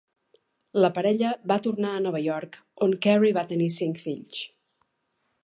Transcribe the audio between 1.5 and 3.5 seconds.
va tornar a Nova York, on Carrie va